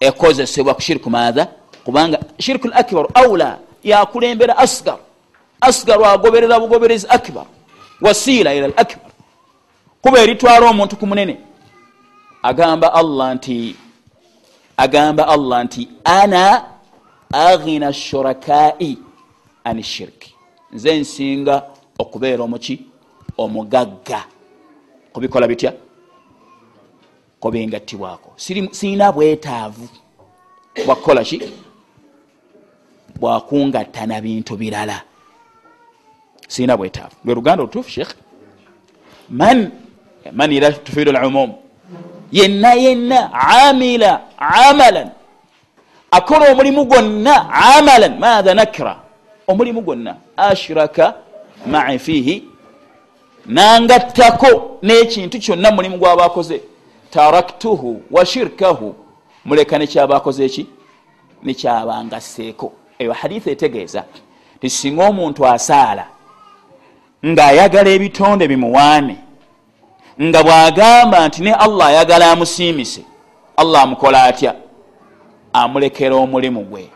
ekozesebwa 0.01 0.75
ku 0.75 0.81
shirku 0.81 1.11
maatha 1.11 1.49
kubanga 1.85 2.19
shirku 2.39 2.69
l 2.69 2.73
akbar 2.75 3.07
aula 3.15 3.59
yakulembera 3.85 4.59
asgar. 4.59 4.99
Asgar 5.61 6.01
wagoberera 6.01 6.61
bugoberezi 6.61 7.07
akbar 7.09 7.47
wasiila 8.01 8.55
ila 8.55 8.67
l 8.67 8.75
akbar. 8.77 9.11
Kuba 10.03 10.19
eritwala 10.21 10.71
omuntu 10.71 10.97
ku 10.97 11.07
munene 11.07 11.37
agamba 12.43 12.95
allah 12.95 13.35
nti 13.35 13.77
agamba 14.77 15.29
allah 15.29 15.65
nti 15.65 15.89
ana 16.05 16.65
aghina 17.33 17.93
shurakai 17.93 18.99
ani 19.65 19.83
shirki 19.83 20.35
nze 20.73 21.01
nsinga 21.01 21.63
okubeera 21.99 22.43
omuki 22.45 22.81
omugagga. 23.39 24.25
Kubikola 25.13 25.49
bitya 25.49 25.73
kubingattibwako 27.41 28.33
siina 28.71 29.13
bwetaavu. 29.13 29.89
Bwakukola 30.87 31.25
ki? 31.25 31.43
Bwakungatta 33.21 34.07
na 34.07 34.21
bintu 34.21 34.57
birala. 34.57 35.03
Siina 36.49 36.77
bwetaavu. 36.77 37.15
Lwe 37.25 37.35
luganda 37.35 37.63
olutuufu 37.63 37.91
sheekh 37.91 38.15
man 39.31 39.71
man 40.33 40.53
ira 40.53 40.73
tufiidu 40.73 41.13
lumum 41.13 41.53
yenna 42.33 42.73
yenna 42.75 43.33
amila 43.33 44.21
amalan 44.39 45.11
akola 46.11 46.53
omulimu 46.53 46.85
gwonna 46.85 47.51
amalan 47.51 48.19
maatha 48.19 48.55
nakra? 48.55 48.97
Omulimu 49.49 49.81
gwonna. 49.81 50.17
Ashraka 50.37 51.15
mai 51.67 51.99
fiihi. 51.99 52.45
Nangattako 53.47 54.79
n'ekintu 54.83 55.39
kyonna 55.39 55.71
mulimu 55.71 55.99
gwaba 55.99 56.25
akoze 56.25 56.61
taraktuhu 57.11 58.03
wa 58.11 58.27
shirkahu. 58.27 58.95
Muleka 59.45 59.79
nekyaba 59.79 60.17
akoze 60.17 60.45
eki? 60.45 60.67
Nekyabangasseeko 61.43 62.73
eyo 62.99 63.13
haditha 63.13 63.51
etegeeza 63.51 64.05
ti 64.61 64.71
singa 64.71 65.09
omuntu 65.09 65.47
asaala 65.47 66.07
ng'ayagala 67.27 67.91
ebitonde 67.91 68.49
bimuwaane 68.49 69.17
nga 70.23 70.43
bw'agamba 70.43 71.29
nti 71.29 71.43
ne 71.43 71.53
allah 71.53 71.87
ayagala 71.87 72.31
amusiimise 72.33 73.03
allah 73.57 73.83
amukola 73.83 74.23
atya? 74.23 74.55
Amulekera 75.53 76.15
omulimu 76.17 76.61
gwe. 76.65 76.91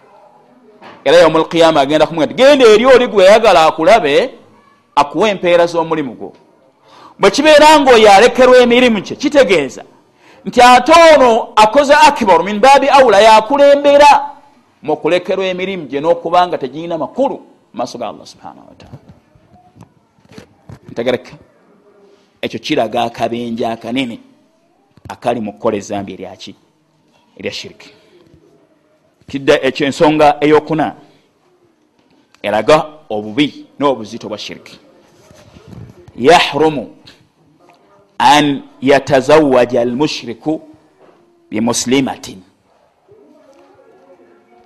Era 1.04 1.16
yomulkiyama 1.16 1.80
agenda 1.80 2.06
kumuga 2.06 2.26
ti 2.26 2.34
genda 2.34 2.66
eri 2.66 2.86
oli 2.86 3.06
gweyagala 3.06 3.66
akulabe 3.66 4.34
akuwa 4.94 5.28
empeera 5.30 5.66
z'omulimu 5.66 6.14
gwo. 6.14 6.32
Bwe 7.18 7.30
kibeera 7.30 7.80
ngaoyo 7.80 8.12
alekerwa 8.12 8.56
emirimu 8.58 9.02
kye 9.02 9.16
kitegeeza 9.16 9.84
nti 10.44 10.60
ate 10.60 10.92
ono 11.14 11.52
akoze 11.56 11.94
akibaru 11.94 12.44
min 12.44 12.60
baabi 12.60 12.88
aula 12.88 13.20
yakulembera 13.20 14.30
mukulekerwa 14.82 15.46
emirimu 15.46 15.86
gye 15.86 16.00
n'okubanga 16.00 16.58
tegirina 16.58 16.98
makulu 16.98 17.40
maaso 17.72 17.98
ga 17.98 18.08
allah 18.08 18.26
subhanahu 18.26 18.68
wataala 18.68 18.98
ntegereka 20.90 21.32
ekyo 22.42 22.58
kiraga 22.58 23.02
akabenje 23.02 23.66
akanene 23.66 24.18
akali 25.08 25.40
mu 25.40 25.52
kukola 25.52 25.76
ezambi 25.76 26.12
eryaki 26.12 26.54
erya 27.36 27.52
shiriki. 27.52 27.90
Kidda 29.28 29.60
ekyo 29.62 29.86
ensonga 29.86 30.36
eyokuna. 30.40 30.94
Eraga 32.42 32.86
obubi 33.08 33.66
n'obuzito 33.78 34.28
bwa 34.28 34.38
shiriki. 34.38 34.78
Yahrumu 36.16 36.96
an 38.22 38.62
yatazawaja 38.80 39.80
almushriku 39.80 40.62
bimuslimatin. 41.50 42.42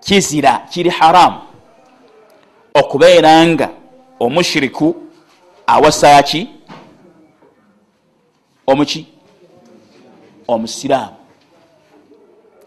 Kizira 0.00 0.58
kiri 0.58 0.90
haramu 0.90 1.38
okubeera 2.74 3.46
nga 3.46 3.70
omushiriku 4.20 4.96
awasaki 5.66 6.48
omuki? 8.66 9.06
Omusiraamu. 10.48 11.16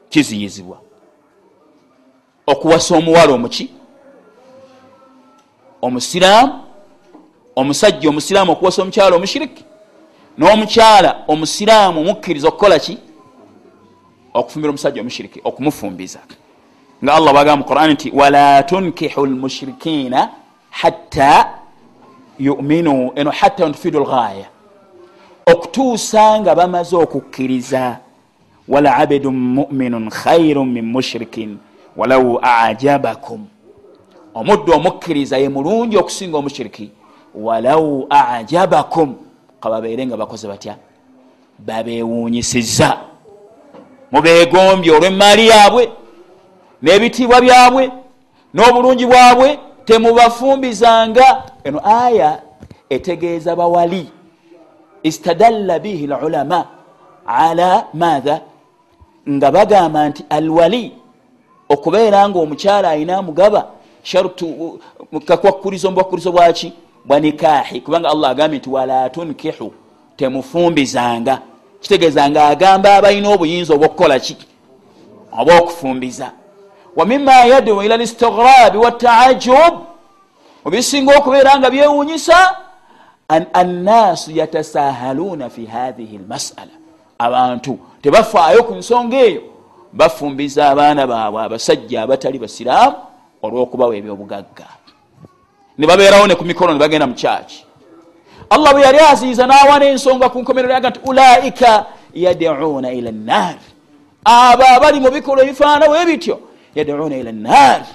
Kiziyizibwa. 0.10 0.82
Okuwasa 2.48 2.96
omuwala 2.96 3.34
omuki? 3.34 3.70
Omusiraamu? 5.82 6.64
Omusajja 7.56 8.10
omusiraamu 8.10 8.52
okuwasa 8.52 8.82
omukyala 8.82 9.16
omushiriki 9.16 9.69
n'omukyala 10.38 11.24
omusiraamu 11.28 12.00
omukkiriza 12.02 12.48
okukola 12.48 12.80
ki? 12.80 12.98
Okufumbira 14.34 14.70
omusajja 14.70 15.02
omushiriki 15.02 15.42
okumufumbiza. 15.44 16.20
Nga 17.04 17.14
allah 17.14 17.34
bagamba 17.34 17.58
mu 17.58 17.64
quran 17.64 17.92
nti 17.92 18.12
wala 18.12 18.64
tunkihu 18.64 19.26
lmushirikina 19.26 20.30
hatta 20.70 21.50
yuminu 22.40 23.12
eno 23.16 23.32
hatta 23.32 23.70
ntufidu 23.70 24.00
lghaya 24.00 24.48
okutuusa 25.52 26.40
nga 26.40 26.56
bamaze 26.56 26.96
okukkiriza 26.96 27.98
wala 28.68 28.96
abidun 28.98 29.36
muminun 29.36 30.10
khairu 30.10 30.66
min 30.66 30.86
mushirikin 30.86 31.58
walau 31.98 32.40
ajabakum. 32.42 33.48
Omuddu 34.34 34.74
omukkiriza 34.74 35.38
ye 35.38 35.50
mulungi 35.50 35.98
okusinga 35.98 36.38
omushiriki 36.38 36.92
walau 37.36 38.08
ajabakum 38.10 39.16
kababeere 39.62 40.06
nga 40.06 40.18
bakoze 40.18 40.48
batya? 40.48 40.76
Babewunyisiza 41.60 42.98
mubegombye 44.12 44.92
olwemaali 44.92 45.48
yaabwe 45.48 45.92
n'ebitiibwa 46.82 47.42
byabwe 47.42 47.92
n'obulungi 48.54 49.06
bwabwe 49.06 49.60
temubafumbizanga. 49.86 51.44
Eno 51.64 51.80
aya 51.84 52.42
etegeeza 52.90 53.56
bawali. 53.56 54.12
Istadalla 55.04 55.80
bihi 55.80 56.08
lulama 56.08 56.66
ala 57.26 57.86
maatha 57.94 58.42
nga 59.30 59.52
bagamba 59.52 60.10
nti 60.10 60.26
alwali 60.30 60.94
okubeera 61.70 62.30
nga 62.30 62.40
omukyala 62.40 62.90
ayina 62.90 63.18
amugaba 63.18 63.68
sharutu 64.04 64.80
kakwakkurizo 65.26 65.90
mubuwakkurizo 65.90 66.32
bwaki 66.32 66.74
bwa 67.10 67.20
nikahi 67.20 67.82
kubanga 67.82 68.10
allah 68.10 68.30
agambye 68.30 68.60
nti 68.60 68.70
wala 68.70 69.10
tunkihu 69.10 69.74
temufumbizanga. 70.16 71.42
Kitegeeza 71.82 72.30
nga 72.30 72.48
agamba 72.48 72.96
abalina 72.96 73.30
obuyinza 73.30 73.74
obwokukola 73.74 74.20
ki? 74.20 74.38
Oba 75.40 75.58
okufumbiza 75.58 76.32
wamima 76.96 77.34
yadu 77.34 77.84
ila 77.84 77.98
listigrabi 77.98 78.78
wataajub 78.78 79.74
obisinga 80.66 81.18
okubeera 81.18 81.60
nga 81.60 81.70
byewunyisa 81.70 82.58
annaasu 83.54 84.32
yatasahaluna 84.32 85.50
fi 85.50 85.66
hathihi 85.66 86.18
lmasala 86.18 86.72
abantu 87.18 87.80
tebafaayo 88.02 88.64
ku 88.64 88.76
nsonga 88.76 89.18
eyo 89.18 89.42
bafumbiza 89.94 90.70
abaana 90.70 91.08
baabwe 91.08 91.44
abasajja 91.44 92.02
abatali 92.02 92.40
basiraamu 92.40 92.96
olwokubawa 93.42 93.96
ebyobugagga 93.96 94.68
nebabeerawo 95.80 96.28
ne 96.28 96.36
ku 96.36 96.46
mikono 96.46 96.74
ne 96.74 96.80
bagenda 96.80 97.08
mu 97.08 97.16
kyaki 97.16 97.66
allah 98.50 98.74
bwe 98.74 98.82
yali 98.82 99.00
aziiza 99.00 99.48
n'awa 99.48 99.80
n'ensonga 99.80 100.30
ku 100.30 100.40
nkomerero 100.42 100.74
yaga 100.74 100.90
nti 100.90 101.00
ulaika 101.10 101.86
yaduuna 102.14 102.92
ila 102.92 103.12
nnaari 103.12 103.68
abo 104.26 104.64
abali 104.76 105.00
mu 105.00 105.10
bikola 105.12 105.44
ebifaanana 105.44 105.88
bwe 105.88 106.06
bityo 106.06 106.36
yaduuna 106.76 107.16
ila 107.18 107.32
nnaari 107.32 107.92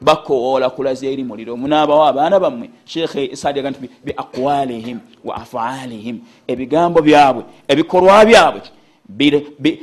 bakowoola 0.00 0.70
kulaza 0.70 1.06
eri 1.06 1.24
muliro. 1.24 1.56
Munaabawo 1.56 2.04
abaana 2.04 2.40
bammwe 2.40 2.70
sheekhe 2.84 3.36
saadi 3.36 3.58
yaga 3.58 3.70
nti 3.70 3.90
biaqwalihim 4.04 4.98
wa 5.24 5.36
afaalihim. 5.36 6.20
Ebigambo 6.46 7.02
byabwe 7.02 7.42
ebikolwa 7.68 8.24
byabwe 8.24 8.60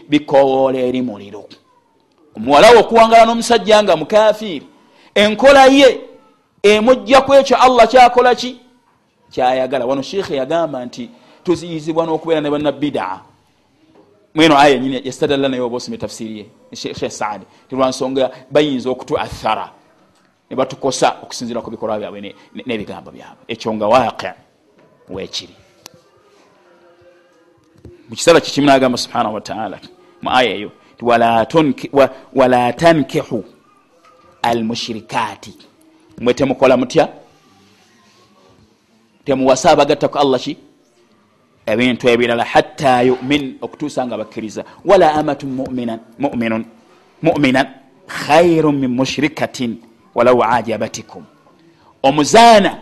bikowoola 0.09 0.79
eri 0.79 1.01
muliro. 1.01 1.45
Omuwalawo 2.37 2.79
okuwangala 2.79 3.25
n'omusajja 3.25 3.83
nga 3.83 3.95
mukafiiri 3.95 4.65
enkola 5.15 5.65
ye 5.65 6.01
emujja 6.63 7.21
ku 7.21 7.33
ekyo 7.33 7.57
allah 7.57 7.87
kyakola 7.87 8.35
ki? 8.35 8.59
Kyayagala. 9.31 9.85
Wano 9.85 10.01
sheekhe 10.01 10.35
yagamba 10.35 10.85
nti 10.85 11.09
tuziyizibwa 11.43 12.05
n'okubeera 12.05 12.41
ne 12.41 12.49
bannabidaa 12.49 13.19
mweno 14.35 14.57
aya 14.57 14.79
nyini 14.79 15.01
yastadalla 15.03 15.49
naye 15.49 15.61
oba 15.61 15.75
osome 15.75 15.97
tafsiri 15.97 16.37
ye 16.71 16.75
shekh 16.75 17.11
saadi 17.11 17.45
tilwansonga 17.69 18.31
bayinza 18.51 18.89
okutuathara 18.89 19.71
ne 20.49 20.55
batukosa 20.55 21.15
okusinzira 21.23 21.61
ku 21.61 21.71
bikolwa 21.71 21.99
byabwe 21.99 22.35
n'ebigambo 22.65 23.11
byabwe. 23.11 23.43
Ekyo 23.47 23.73
nga 23.73 23.87
waqi 23.87 24.31
wekiri 25.09 25.55
mukiseera 28.09 28.41
kikimu 28.41 28.67
nagamba 28.67 28.97
subhanahu 28.97 29.35
wataala 29.35 29.79
mu 30.21 30.29
aya 30.29 30.55
eyo 30.55 30.71
wala 32.33 32.73
tankihu 32.73 33.43
almushirikati 34.41 35.70
mwe 36.21 36.33
temukola 36.33 36.77
mutya? 36.77 37.07
Temuwasa 39.25 39.71
abagattaku 39.71 40.17
allah 40.17 40.39
ki? 40.39 40.57
Ebintu 41.65 42.09
ebirala 42.09 42.43
hatta 42.43 43.01
yumin 43.01 43.57
okutuusa 43.61 44.05
nga 44.07 44.17
bakkiriza. 44.17 44.63
Wala 44.85 45.13
amatu 45.13 45.47
muminan 47.21 47.65
khairu 48.07 48.71
min 48.71 48.87
mushrikatin 48.87 49.77
walau 50.15 50.43
ajabatikum. 50.43 51.23
Omuzaana 52.03 52.77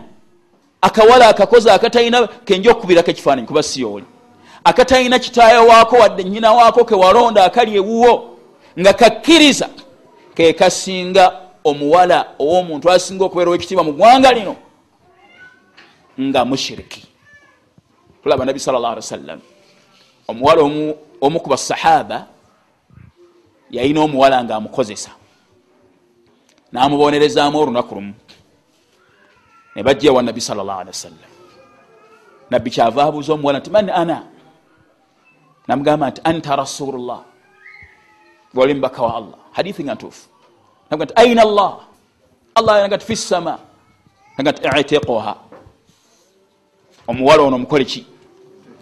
akawala 0.82 1.28
akakozi 1.28 1.70
akatalina 1.70 2.26
kenja 2.26 2.70
okukubirako 2.70 3.10
ekifaananyi 3.10 3.46
kuba 3.46 3.62
siyooli 3.62 4.04
akatalina 4.64 5.18
kitaayo 5.18 5.66
waako 5.66 5.96
wadde 5.96 6.24
nyina 6.24 6.52
waako 6.52 6.84
kewalonda 6.84 7.44
akali 7.44 7.76
ewuwo 7.76 8.38
nga 8.78 8.92
kakkiriza 8.92 9.68
kekasinga 10.34 11.32
omuwala 11.64 12.34
ow'omuntu 12.38 12.90
asinga 12.90 13.24
okubeerawo 13.24 13.56
ekitiibwa 13.56 13.84
mu 13.84 13.92
ggwanga 13.92 14.32
lino 14.32 14.56
nga 16.20 16.44
mushiriki. 16.44 17.06
Tulaba 18.22 18.44
nabi 18.44 18.60
sal 18.60 18.74
llah 18.74 18.92
ali 18.92 19.02
wasallam 19.04 19.40
omuwala 20.28 20.60
omu 21.20 21.38
ku 21.40 21.48
basahaba 21.48 22.26
yalina 23.70 24.00
omuwala 24.00 24.44
nga 24.44 24.56
amukozesa 24.56 25.10
namubonerezaamu 26.72 27.58
olunaku 27.58 27.94
lumu 27.94 28.14
ne 29.76 29.82
bajja 29.82 30.12
wa 30.12 30.22
nabi 30.22 30.40
sal 30.40 30.58
llah 30.60 30.78
ali 30.84 30.92
wasallam 30.92 31.30
nabbi 32.50 32.70
kyava 32.70 33.04
abuuza 33.04 33.32
omuwala 33.32 33.58
nti 33.58 33.70
man 33.70 33.90
ana? 33.90 34.26
Namugamba 35.68 36.10
nti 36.10 36.20
anta 36.24 36.56
rasulullah. 36.56 37.22
Gwoli 38.54 38.74
mubaka 38.74 39.02
wa 39.02 39.16
allah. 39.16 39.38
Hadithi 39.52 39.84
nga 39.84 39.94
ntuufu 39.94 40.26
naga 40.90 41.04
nti 41.04 41.14
aina 41.16 41.44
llah 41.44 41.74
allah 42.54 42.82
naga 42.82 42.96
nti 42.96 43.06
fi 43.06 43.16
ssama 43.16 43.58
naga 44.38 44.50
nti 44.52 44.80
itiquha. 44.80 45.34
Omuwala 47.08 47.42
ono 47.42 47.58
mukole 47.58 47.84
ki 47.84 48.06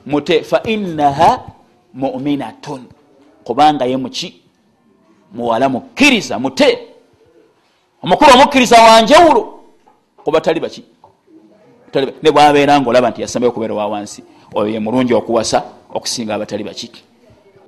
mute 0.07 0.42
fa 0.42 0.62
innaha 0.62 1.40
muminatun. 1.94 2.85
Kubanga 3.44 3.85
ye 3.85 3.97
muki 3.97 4.42
muwala 5.33 5.68
mukkiriza 5.68 6.38
mute. 6.38 6.79
Omukulu 8.03 8.31
omukkiriza 8.35 8.83
wanjewulo 8.83 9.61
kuba 10.25 10.40
tali 10.40 10.61
baki 10.61 10.85
ne 12.23 12.31
bwabeera 12.31 12.81
nga 12.81 12.90
olaba 12.90 13.11
nti 13.11 13.23
yasambayo 13.23 13.51
okubeera 13.51 13.75
wa 13.75 13.87
wansi. 13.87 14.23
Oyo 14.55 14.73
ye 14.73 14.81
mulungi 14.81 15.14
okuwasa 15.14 15.62
okusinga 15.94 16.35
abatali 16.35 16.64
baki 16.64 16.90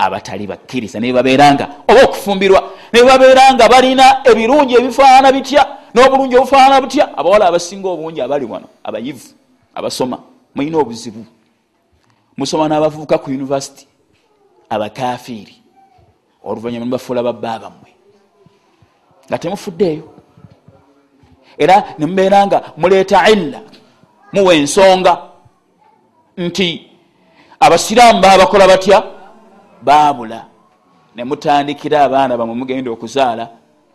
abatali 0.00 0.46
bakkiriza. 0.46 1.00
Nebabeeranga 1.00 1.68
oba 1.88 2.00
okufumbirwa 2.04 2.60
nebabeeranga 2.92 3.68
balina 3.68 4.06
ebirungi 4.24 4.74
ebifaanana 4.74 5.32
bitya 5.32 5.62
n'obulungi 5.94 6.36
obufaanana 6.36 6.80
butya? 6.80 7.04
Abawala 7.18 7.46
abasinga 7.46 7.88
obungi 7.88 8.20
abali 8.20 8.44
wano 8.44 8.68
abayivu 8.84 9.28
abasoma 9.74 10.18
mulina 10.54 10.78
obuzibu. 10.78 11.24
Musoma 12.36 12.68
n'abavubuka 12.68 13.18
ku 13.18 13.30
univesity 13.30 13.86
abakafiiri. 14.70 15.54
Oluvanyuma 16.44 16.84
nibafuula 16.84 17.22
babba 17.22 17.58
bammwe 17.58 17.90
nga 19.28 19.38
temufuddeeyo. 19.38 20.08
Era 21.58 21.94
nemubeera 21.98 22.46
nga 22.46 22.72
muleeta 22.76 23.30
illa 23.30 23.60
muwa 24.32 24.54
ensonga 24.54 25.18
nti 26.36 26.88
abasiraamu 27.60 28.20
babakola 28.20 28.66
batya 28.66 29.19
baabula 29.82 30.46
nemutandikira 31.16 32.04
abaana 32.06 32.36
bamwe 32.36 32.54
mugenda 32.54 32.90
okuzaala 32.90 33.44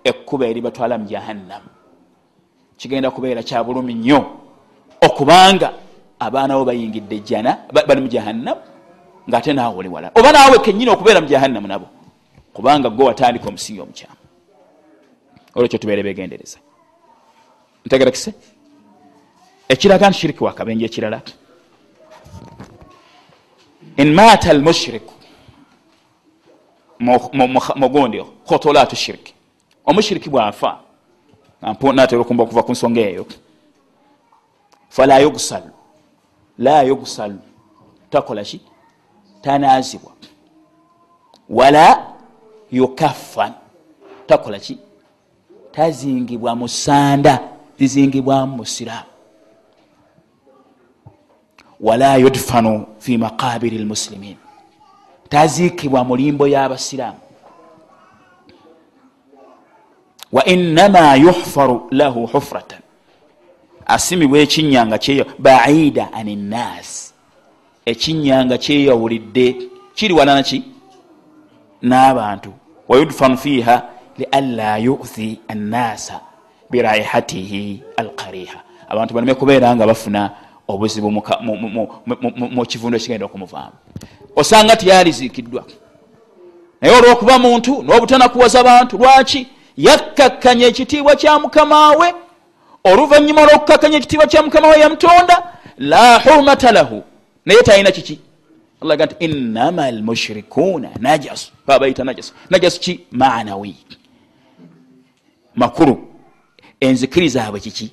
ekkuba 0.04 0.46
eri 0.48 0.62
batwala 0.62 0.98
mu 0.98 1.06
jahannamu 1.06 1.70
kigenda 2.78 3.12
kubeera 3.12 3.44
kyabulumi 3.44 3.94
nnyo 3.94 4.20
okubanga 5.02 5.68
abaana 6.20 6.58
bo 6.58 6.66
bayingidde 6.66 7.20
jana 7.20 7.52
bali 7.88 8.02
mu 8.02 8.08
jahannamu 8.08 8.62
ngaate 9.30 9.54
naawe 9.54 9.78
oli 9.78 9.90
wala. 9.90 10.12
Oba 10.16 10.32
naawe 10.32 10.60
kenyini 10.60 10.90
okubeera 10.92 11.22
mu 11.22 11.28
jahannamu 11.28 11.68
nabo 11.68 11.88
kubanga 12.54 12.90
gwe 12.90 13.06
watandika 13.06 13.48
omusingi 13.50 13.82
omukyamu 13.82 14.16
olwekyo 15.56 15.80
tubeere 15.80 16.04
begendereza 16.04 16.58
ntegerekise 17.86 18.34
ekiraga 19.70 20.10
nti 20.10 20.20
shiriki 20.20 20.44
wakabenje 20.44 20.86
ekirala. 20.86 21.22
In 23.98 24.14
mata 24.14 24.52
almushiriku 24.52 25.15
mugundi 27.76 28.24
khotolatu 28.48 28.96
shiriki 28.96 29.34
omushiriki 29.86 30.30
bwafa 30.30 30.80
natera 31.94 32.22
okumba 32.22 32.44
okuva 32.44 32.64
ku 32.64 32.72
nsonga 32.72 33.02
eyo 33.02 33.26
fala 34.90 35.20
yugsalu. 35.20 35.72
La 36.58 36.84
yugsalu. 36.84 37.40
Takola 38.10 38.44
ki 38.44 38.62
tanazibwa. 39.42 40.12
Wala 41.50 42.14
yukaffan. 42.72 43.54
Takola 44.28 44.60
ki 44.60 44.78
tazingibwa 45.72 46.56
musanda. 46.56 47.40
Zizingibwamu 47.80 48.58
musiraamu 48.58 49.16
wala 51.80 52.16
yudfanu 52.16 52.86
fi 53.00 53.18
maqabiri 53.18 53.78
lmuslimin 53.78 54.38
taziikibwa 55.36 56.04
mulimbo 56.04 56.48
y'abasiraamu. 56.48 57.20
Wa 60.32 60.46
innama 60.46 61.16
yuhfaru 61.16 61.88
lahu 61.92 62.26
hufratan. 62.26 62.80
Asimibwa 63.86 64.40
ekinyanga 64.40 64.98
kyeyo 64.98 65.26
baida 65.40 66.14
ani 66.14 66.36
nnas 66.36 67.14
ekinyanga 67.86 68.58
kyeyawulidde 68.58 69.56
kiri 69.96 70.14
wananaki 70.14 70.64
n'abantu. 71.82 72.54
Wayudfanu 72.88 73.38
fiiha 73.38 73.84
lianla 74.18 74.78
yuthi 74.78 75.40
annasa 75.48 76.20
biraihatihi 76.72 77.84
alkariha 77.98 78.60
abantu 78.88 79.14
baleme 79.14 79.34
kubeera 79.34 79.76
nga 79.76 79.88
bafuna 79.88 80.32
obuzibu 80.68 81.12
mu 82.56 82.66
kivundo 82.66 82.98
ekigenda 82.98 83.26
okumuvaamu 83.26 83.78
osanga 84.36 84.76
tiyaliziikiddwa 84.76 85.64
naye 86.82 86.96
olwokuba 86.98 87.40
muntu 87.40 87.84
n'obutanakuwaza 87.84 88.64
bantu 88.64 88.98
lwaki 88.98 89.48
yakkakkanya 89.78 90.66
ekitiibwa 90.68 91.16
kya 91.16 91.40
mukama 91.40 91.92
we 92.00 92.14
oluvanyuma 92.84 93.42
lwokukakkanya 93.46 93.98
ekitiibwa 93.98 94.28
kya 94.28 94.44
mukama 94.44 94.68
we 94.68 94.80
yamutonda? 94.80 95.36
La 95.78 96.20
hurmata 96.20 96.72
lahu. 96.72 97.04
Naye 97.46 97.62
talina 97.62 97.92
kiki? 97.92 98.20
Allaga 98.82 99.06
nti 99.06 99.16
innama 99.20 99.86
almushrikuuna 99.86 100.90
najasu. 101.00 101.52
Babayita 101.68 102.04
najasu. 102.04 102.34
Najasu 102.50 102.80
ki? 102.80 103.00
Manawi 103.12 103.76
makulu. 105.56 106.08
Enzikiriza 106.80 107.46
abwe 107.46 107.60
kiki? 107.60 107.92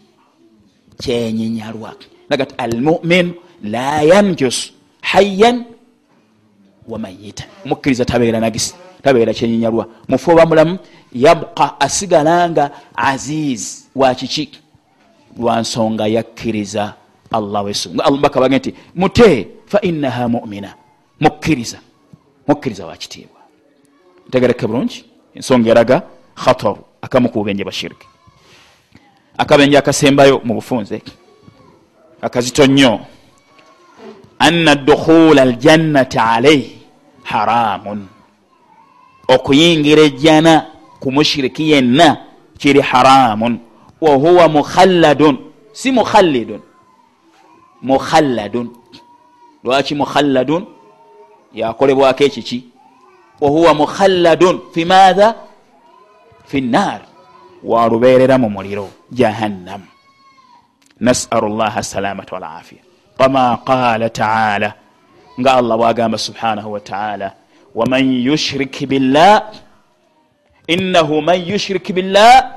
Kyenyinyalwa 1.03 1.95
laga 2.33 2.45
ti 2.49 2.55
almumin 2.65 3.27
la 3.75 4.03
yanjus 4.03 4.73
hayan 5.01 5.65
wamayita 6.89 7.45
mukkiriza 7.69 8.05
tabeera 8.05 8.41
nagisi 8.41 8.75
tabeera 9.05 9.35
kyenyinyalwa 9.35 9.85
mufu 10.09 10.31
oba 10.31 10.47
mulamu 10.47 10.79
yabqa 11.13 11.81
asigala 11.81 12.51
nga 12.51 12.65
aziz 12.97 13.85
wakiki 13.95 14.49
lwansonga 15.39 16.07
yakkiriza 16.07 16.95
allah 17.33 17.65
wesumbaka 17.65 18.41
bage 18.41 18.57
nti 18.59 18.71
mute 18.95 19.49
fainaha 19.67 20.29
mumina. 20.29 20.75
Mukkiriza 21.21 21.79
mukkiriza 22.49 22.87
wakitiibwa 22.87 23.41
ntegereke 24.29 24.67
bulungi 24.67 25.05
ensonga 25.35 25.71
eraga 25.71 26.03
khatar 26.35 26.77
akamu 27.03 27.29
kububenje 27.29 27.65
bashiriki 27.65 28.07
akabenje 29.39 29.79
akasembayo 29.79 30.41
mu 30.45 30.55
bufunze 30.55 31.03
akazito 32.23 32.67
nnyo. 32.67 33.01
Anna 34.39 34.75
dukhula 34.75 35.43
aljannati 35.43 36.19
alaihi 36.19 36.79
haramun. 37.23 38.07
Okuyingira 39.29 40.03
ejjana 40.03 40.67
ku 41.01 41.13
mushiriki 41.13 41.71
yenna 41.71 42.17
kiri 42.59 42.81
haramun. 42.81 43.59
Wahuwa 44.01 44.49
mukhalladun. 44.49 45.37
Si 45.73 45.93
mukhallidun 45.93 46.61
mukhalladun. 47.83 48.71
Lwaki 49.65 49.95
mukhalladun? 49.95 50.67
Yakolebwako 51.55 52.25
ekiki. 52.25 52.65
Wahuwa 53.41 53.75
mukhalladun 53.75 54.61
fi 54.75 54.85
maatha 54.85 55.35
fi 56.45 56.61
nnar 56.61 57.01
waluberera 57.65 58.39
mu 58.39 58.51
muliro. 58.51 58.89
Jahannam 59.13 59.83
nasalu 61.03 61.49
llaha 61.59 61.83
salamata 61.83 62.33
walafiya 62.37 62.83
kama 63.19 63.57
qala 63.67 64.07
taala 64.11 64.71
nga 65.41 65.51
allah 65.59 65.75
bwagamba 65.77 66.19
subhanahu 66.19 66.73
wataala 66.77 67.29
waman 67.75 68.05
yushrik 68.29 68.87
billah 68.91 69.51
innahu 70.75 71.19
man 71.23 71.39
yushrik 71.43 71.87
billah 71.97 72.55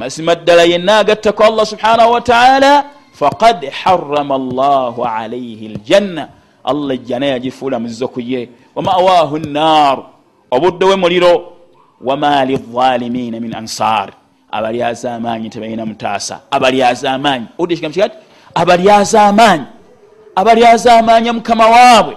mazima 0.00 0.34
ddala 0.34 0.64
yenna 0.64 0.98
agattako 1.04 1.44
allah 1.44 1.66
subhanahu 1.72 2.10
wataala 2.16 2.72
faqad 3.12 3.60
harama 3.70 4.38
llahu 4.38 5.04
alaihi 5.04 5.68
ljanna 5.76 6.28
allah 6.64 6.94
ejjana 6.96 7.26
yagifuula 7.36 7.76
muzizo 7.78 8.08
kuye 8.08 8.48
wamawahu 8.74 9.38
nnar 9.38 9.96
obudde 10.50 10.84
we 10.86 10.96
muliro 10.96 11.52
wama 12.00 12.44
lizalimina 12.44 13.40
min 13.40 13.52
ansar 13.54 14.12
abalyaza 14.52 15.14
amaanyi 15.14 15.50
tebalina 15.50 15.86
mutaasa. 15.86 16.40
Abalyaza 16.50 17.12
amaanyi 17.12 17.46
owudde 17.58 17.74
ekigambo 17.74 17.94
kigati? 17.94 18.16
Abalyaza 18.54 19.22
amaanyi 19.22 19.66
abalyaza 20.34 20.98
amaanyi 20.98 21.30
mukama 21.32 21.66
waabwe 21.66 22.16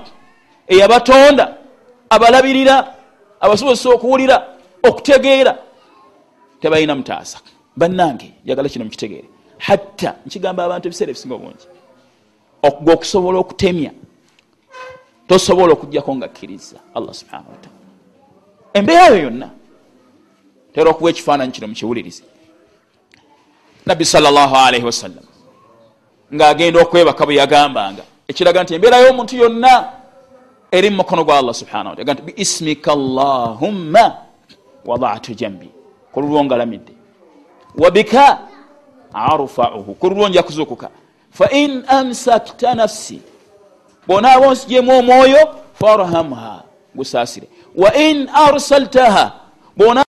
eyabatonda 0.68 1.46
abalabirira 2.10 2.76
abasobozesa 3.40 3.90
okuwulira 3.90 4.38
okutegeera 4.84 5.54
tebalina 6.62 6.96
mutaasa. 6.96 7.40
Bannange 7.78 8.32
jagala 8.46 8.70
kino 8.70 8.86
mukitegeere. 8.86 9.30
Hatta 9.58 10.16
nkigamba 10.26 10.64
abantu 10.64 10.88
ebiseera 10.88 11.12
ebisinga 11.12 11.36
obungi. 11.36 11.66
Gwe 12.84 12.94
okusobola 12.94 13.38
okutemya 13.40 13.92
tosobola 15.28 15.74
okugjako 15.74 16.16
nga 16.16 16.28
kkiriza 16.28 16.78
allah 16.96 17.14
subhanahu 17.14 17.52
wataala 17.52 17.76
embeera 18.74 19.06
yo 19.08 19.18
yonna 19.24 19.50
tera 20.76 20.90
okuwa 20.90 21.10
ekifaananyi 21.10 21.52
kino 21.52 21.68
mukiwulirize 21.68 22.24
nabbi 23.86 24.06
salllahalaihi 24.06 24.86
wasallam 24.86 25.26
ngaagenda 26.34 26.82
okwebaka 26.82 27.26
bwe 27.26 27.36
yagambanga 27.36 28.04
ekiraga 28.28 28.64
nti 28.64 28.74
embeera 28.74 28.98
y'omuntu 28.98 29.36
yonna 29.38 29.74
eri 30.72 30.90
mu 30.90 30.96
mukono 30.96 31.24
gwa 31.24 31.38
allah 31.38 31.54
subhanahu 31.54 31.90
wataala 31.90 32.14
nti 32.14 32.22
biismika 32.22 32.96
llahumma 32.96 34.26
wadatu 34.86 35.34
jambi. 35.34 35.70
Kululwo 36.12 36.44
ngalamidde. 36.44 36.94
Wabika 37.78 38.40
arfauhu 39.14 39.94
kululwo 39.94 40.30
nja 40.30 40.44
kuzukuka 40.44 40.90
fain 41.32 41.84
amsakta 41.88 42.76
nafsi. 42.76 43.22
Bonaaba 44.08 44.48
onsigemu 44.48 45.00
omwoyo 45.00 45.56
farhamha 45.74 46.64
gusaasire. 46.96 47.48
Wain 47.76 48.30
arsaltaha. 48.30 49.32
Bona 49.78 50.05